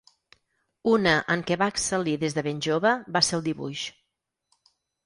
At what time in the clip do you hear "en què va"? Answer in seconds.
1.35-1.67